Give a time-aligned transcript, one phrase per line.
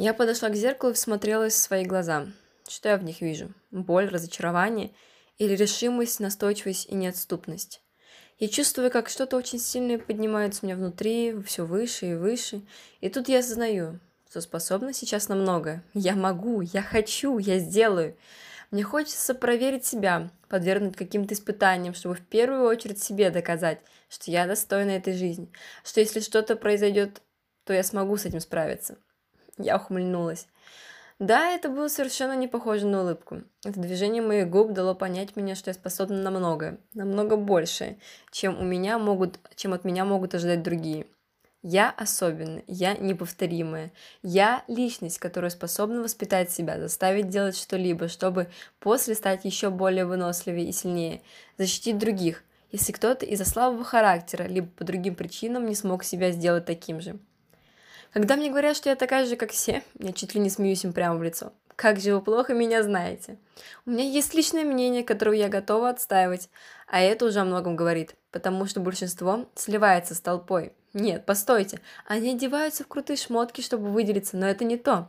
[0.00, 2.28] Я подошла к зеркалу и всмотрелась в свои глаза.
[2.68, 3.52] Что я в них вижу?
[3.72, 4.92] Боль, разочарование
[5.38, 7.82] или решимость, настойчивость и неотступность?
[8.38, 12.62] Я чувствую, как что-то очень сильное поднимается у меня внутри, все выше и выше.
[13.00, 13.98] И тут я осознаю,
[14.30, 15.82] что способна сейчас на многое.
[15.94, 18.16] Я могу, я хочу, я сделаю.
[18.70, 24.46] Мне хочется проверить себя, подвергнуть каким-то испытаниям, чтобы в первую очередь себе доказать, что я
[24.46, 25.50] достойна этой жизни,
[25.82, 27.20] что если что-то произойдет,
[27.64, 28.96] то я смогу с этим справиться.
[29.58, 30.46] Я ухмыльнулась.
[31.18, 33.42] Да, это было совершенно не похоже на улыбку.
[33.64, 37.98] Это движение моих губ дало понять мне, что я способна на многое, намного большее,
[38.30, 41.06] чем у меня могут, чем от меня могут ожидать другие.
[41.62, 43.90] Я особенная, я неповторимая.
[44.22, 50.68] Я личность, которая способна воспитать себя, заставить делать что-либо, чтобы после стать еще более выносливее
[50.68, 51.20] и сильнее,
[51.56, 56.64] защитить других, если кто-то из-за слабого характера, либо по другим причинам не смог себя сделать
[56.64, 57.18] таким же.
[58.12, 60.92] Когда мне говорят, что я такая же, как все, я чуть ли не смеюсь им
[60.92, 61.52] прямо в лицо.
[61.76, 63.38] Как же вы плохо меня знаете.
[63.86, 66.50] У меня есть личное мнение, которое я готова отстаивать,
[66.88, 70.72] а это уже о многом говорит, потому что большинство сливается с толпой.
[70.94, 75.08] Нет, постойте, они одеваются в крутые шмотки, чтобы выделиться, но это не то.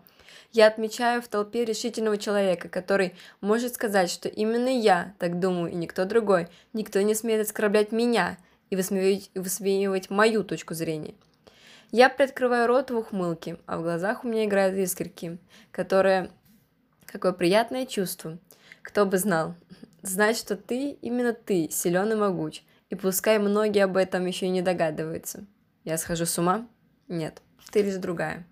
[0.51, 5.75] Я отмечаю в толпе решительного человека, который может сказать, что именно я так думаю и
[5.75, 6.47] никто другой.
[6.73, 8.37] Никто не смеет оскорблять меня
[8.69, 11.13] и высмеивать, высмеивать мою точку зрения.
[11.91, 15.39] Я приоткрываю рот в ухмылке, а в глазах у меня играют искорки,
[15.71, 16.29] которые...
[17.05, 18.37] Какое приятное чувство.
[18.83, 19.55] Кто бы знал.
[20.03, 22.61] Знать, что ты, именно ты, силен и могуч.
[22.91, 25.45] И пускай многие об этом еще и не догадываются.
[25.83, 26.67] Я схожу с ума?
[27.07, 28.45] Нет, ты лишь другая.